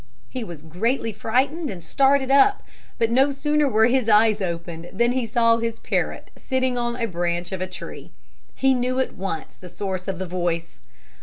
He 0.31 0.43
was 0.43 0.63
greatly 0.63 1.13
frightened 1.13 1.69
and 1.69 1.83
started 1.83 2.31
up. 2.31 2.63
But 2.97 3.11
no 3.11 3.31
sooner 3.31 3.69
were 3.69 3.85
his 3.85 4.09
eyes 4.09 4.41
opened 4.41 4.89
than 4.91 5.11
he 5.11 5.27
saw 5.27 5.57
his 5.57 5.77
parrot 5.77 6.31
sitting 6.35 6.75
on 6.75 6.95
a 6.95 7.05
branch 7.05 7.51
of 7.51 7.61
a 7.61 7.67
tree. 7.67 8.11
He 8.55 8.73
knew 8.73 8.99
at 8.99 9.13
once 9.13 9.53
the 9.53 9.69
source 9.69 10.07
of 10.07 10.17
the 10.17 10.25
voice. 10.25 10.81